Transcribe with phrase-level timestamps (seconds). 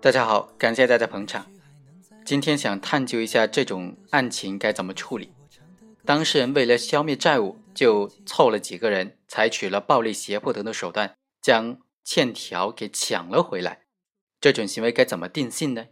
[0.00, 1.44] 大家好，感谢大家捧场。
[2.24, 5.32] 今天想探究一下这种案情该怎么处理。
[6.04, 13.86] 当事人为了消灭债务，就凑了几个人，采取了暴力、胁迫等等手段，将欠条给抢了回来。
[14.40, 15.86] 这种行为该怎么定性呢？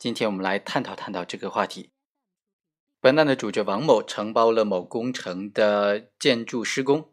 [0.00, 1.90] 今天我们来探讨探讨这个话题。
[3.00, 7.12] 本案的主角王某承包了某工程的建筑施工，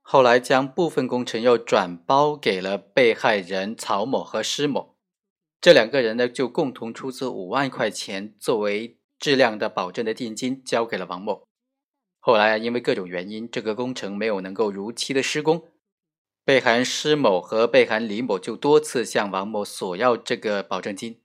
[0.00, 4.94] 后来将部分工程又转包给了被害人曹某和施某。
[5.60, 11.42] 这两个人呢，就共同出资五万块钱作为质量的保证的定金，交给了王某。
[12.20, 15.68] 后来因为各种原因，这个工程没有能够如期的施工，
[16.44, 21.20] 被害人施某和被害人李某就多次向王某索要这个保证金。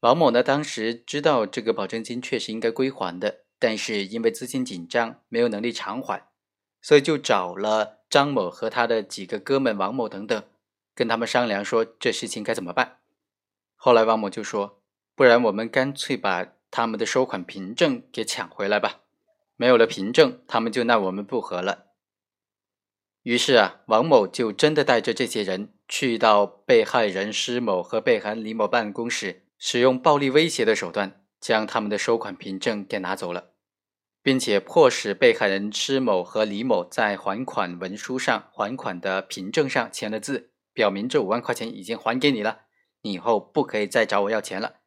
[0.00, 6.28] 王某呢，当时知道这个保证金确实应该归还的，但是因为资金紧张，没有能力偿还，
[6.80, 10.42] 所以就找了张某和他的几个哥们王某等等，
[10.94, 12.97] 跟他们商量说这事情该怎么办。
[13.80, 14.82] 后来王某就说
[15.14, 19.02] ：“不然我们干脆把他们的收款凭证给抢回来吧。
[19.54, 21.86] 没有了凭证，他们就奈我们不何了。”
[23.22, 29.44] 于是啊，王某就真的带着这些人去到被害人施某和被害人李某办公室。
[29.60, 33.50] 使用暴力威胁的手段，将他们的收款凭证给拿走了，
[34.22, 42.66] 并且迫使被害人施某和李某在还款文书上、还款的凭证上签了字，表明这五万块钱已经还给你了，
[43.08, 44.80] 你以后不可以再找我要钱了。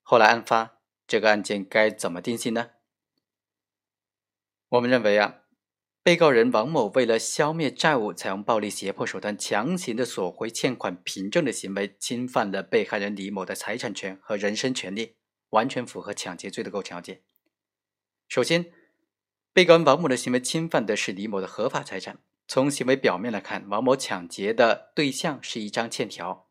[0.00, 2.70] 后来案发，这个案件该怎么定性呢？
[4.70, 5.40] 我们认为啊。
[6.00, 15.16] 被告人王某为了消灭债务，采用暴力胁迫手段强行的索回欠款凭证的行为，侵犯了被害人李某的财产权和人身权利，
[15.50, 17.20] 完全符合抢劫罪的构成要件。
[18.26, 18.72] 首先，
[19.52, 22.20] 被告人王某的行为侵犯的是李某的合法财产。
[22.46, 26.47] 从行为表面来看，王某抢劫的对象是一张欠条，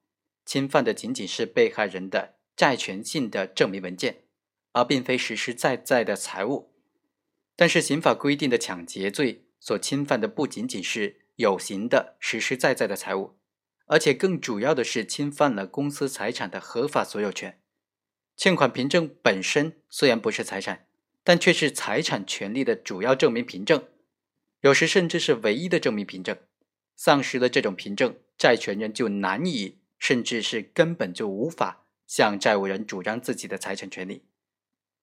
[0.47, 4.23] 侵犯的仅仅是被害人的债权性的证明文件，
[4.71, 6.71] 而并非实实在在的财物。
[7.55, 9.43] 但是，刑法规定的抢劫罪。
[9.59, 13.37] 所侵犯的不仅仅是有形的、实实在在的财物，
[13.87, 17.59] 而且更主要的是侵犯了公司财产的合法所有权。
[18.37, 20.85] 欠款凭证本身虽然不是财产，
[21.23, 23.83] 但却是财产权利的主要证明凭证，
[24.61, 26.37] 有时甚至是唯一的证明凭证。
[26.95, 34.23] 丧失了这种凭证，债权人就难以，甚至是根本就无法向债务人主张自己的财产权利，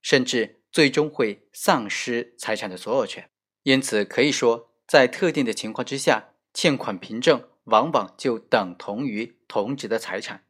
[0.01, 3.31] 甚至最终会丧失财产的所有权。
[3.63, 10.45] 因此，可以说，在特定的情况之下，欠款凭证往往就等同于同值的财产。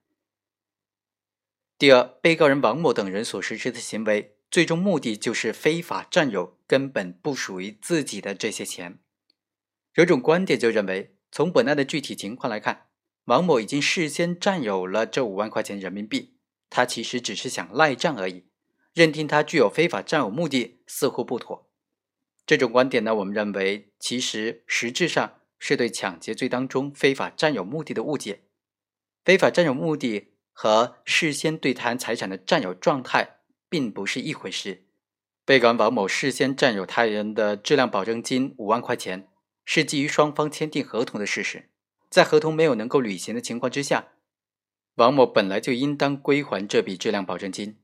[1.78, 8.98] 第二，被告人王某等人所实施的行为，最终目的就是非法占有根本不属于自己的这些钱。
[9.94, 12.86] 有种观点就认为，从本案的具体情况来看，
[13.24, 16.34] 王某已经事先占有了这五万块钱人民币，
[16.68, 18.44] 他其实只是想赖账而已，
[18.92, 21.70] 认定他具有非法占有目的似乎不妥。
[22.44, 28.42] 这种观点呢，我们认为其实实质上是对抢劫罪当中非法占有目的的误解。
[29.24, 33.38] 非法占有目的和事先对他人财产的占有状态
[33.70, 34.84] 并不是一回事。
[35.46, 39.28] 被告人王某事先占有他人的质量保证金五万块钱，
[39.64, 41.70] 是基于双方签订合同的事实。
[42.14, 44.12] 在合同没有能够履行的情况之下，
[44.94, 47.80] 王某本来就应当归还这笔质量保证金。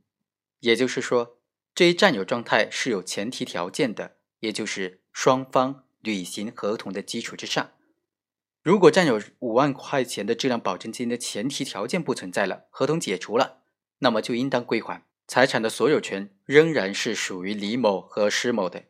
[0.60, 1.40] 也就是说，
[1.74, 4.18] 这一占有状态是有前提条件的。
[4.38, 7.72] 也就是双方履行合同的基础之上，
[8.62, 13.62] 如果占有五万块钱的质量保证金的前提条件不存在了，合同解除了，
[13.98, 18.84] 那么就应当归还财产的所有权仍然是属于李某和施某的。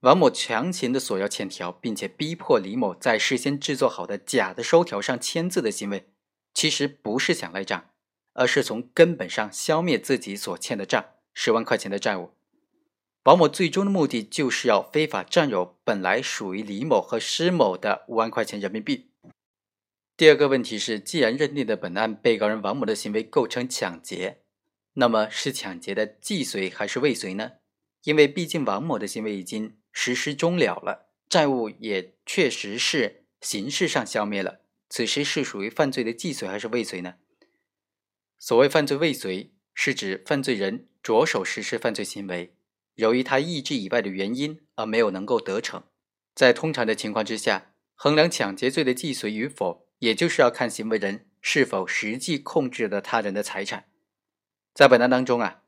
[0.00, 6.06] 王某强行的索要欠条，并且逼迫李某在事先制作好的假的收条上签字的行为，
[6.54, 7.90] 其实不是想赖账，
[8.32, 11.04] 而是从根本上消灭自己所欠的账
[11.34, 12.30] 十万块钱的债务。
[13.24, 19.10] 王某最终的目的就是要非法占有本来属于李某和施某的五万块钱人民币。
[20.16, 24.38] 第二个问题是，既然认定的本案被告人王某的行为构成抢劫，
[24.94, 27.52] 那么是抢劫的既遂还是未遂呢？
[28.04, 37.14] 因为毕竟王某的行为已经实施终了了，债务也确实是形式上消灭了，此时是属于犯罪的既遂还是未遂呢？
[38.38, 42.56] 所谓犯罪未遂，是指犯罪人着手实施犯罪行为。
[42.94, 45.84] 由于他意志以外的原因而没有能够得逞，
[46.34, 53.86] 在通常的情况之下，衡量抢劫罪的既遂与否，也就是要看行为人是否实际控制了他人的财产。
[54.74, 55.62] 在本案当中啊，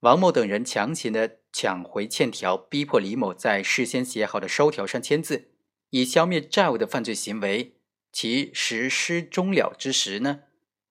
[0.00, 5.50] 王某等人强行的抢回欠条，逼迫李某在事先写好的收条上签字，
[5.90, 7.74] 以消灭债务的犯罪行为，
[8.12, 10.42] 其实施终了之时呢，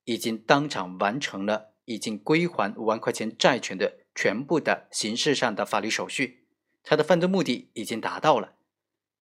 [0.06, 6.46] 已经当场完成了已经归还五万块钱债权的全部的形式上的法律手续，
[6.84, 8.56] 他的犯罪目的已经达到了，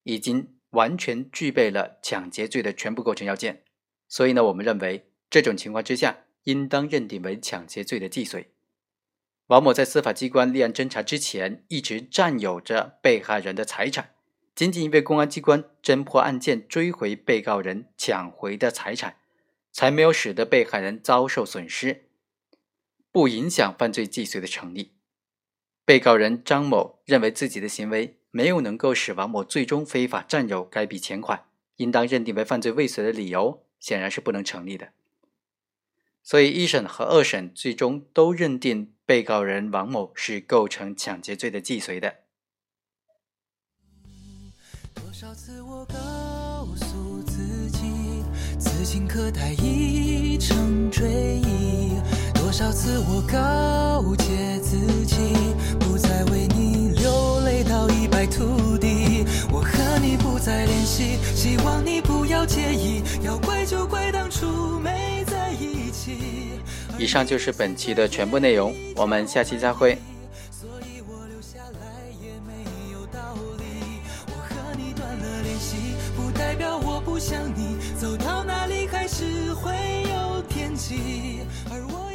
[0.03, 3.63] 已经完全具备了抢劫罪的全部构成要件。
[4.09, 8.49] 所以呢，我们认为这种情况之下，应当认定为抢劫罪的既遂。
[9.49, 14.11] 王某在司法机关立案侦查之前，一直占有着被害人的财产，
[14.55, 19.17] 仅仅因为公安机关侦破案件，追回被告人抢回的财产，
[19.73, 22.05] 才没有使得被害人遭受损失，
[23.11, 24.93] 不影响犯罪既遂的成立。
[25.87, 31.45] 被告人张某认为自己的行为没有能够使王某最终非法占有该笔钱款，
[31.77, 33.65] 应当认定为犯罪未遂的理由。
[33.81, 34.89] 显然是不能成立的，
[36.29, 42.17] 所以一审和二审最终都认定被告人王某是构成抢劫罪的既遂的。
[44.95, 47.81] 多少次我告诉自己，
[48.61, 51.09] 此情可待已成追
[51.39, 51.99] 忆；
[52.35, 54.77] 多少次我告诫自
[55.07, 55.17] 己，
[55.81, 59.25] 不再为你流泪到一败涂地。
[59.51, 63.03] 我和你不再联系，希望你不要介意。
[63.25, 64.18] 要怪就怪当。
[66.99, 69.97] 以上就是本期的全部内容，我们下期再会。
[78.01, 79.73] 走到哪里还是会
[80.05, 82.08] 有天气，而我。